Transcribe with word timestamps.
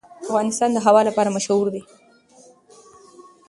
افغانستان 0.27 0.69
د 0.73 0.77
هوا 0.85 1.01
لپاره 1.09 1.33
مشهور 1.37 1.65
دی. 1.73 1.81